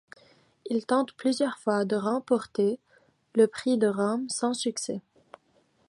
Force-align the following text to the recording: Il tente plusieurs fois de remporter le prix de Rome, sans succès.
Il 0.67 0.83
tente 0.87 1.13
plusieurs 1.13 1.59
fois 1.59 1.85
de 1.85 1.95
remporter 1.95 2.79
le 3.35 3.45
prix 3.45 3.77
de 3.77 3.85
Rome, 3.85 4.27
sans 4.29 4.55
succès. 4.55 5.03